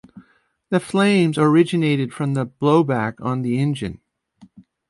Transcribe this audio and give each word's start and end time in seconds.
The 0.71 0.79
flames 0.79 1.37
originated 1.37 2.11
from 2.11 2.33
the 2.33 2.47
blowback 2.47 3.23
on 3.23 3.43
the 3.43 3.59
engine. 3.59 4.01